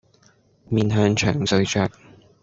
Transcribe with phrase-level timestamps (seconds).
[0.67, 1.87] 面向牆睡着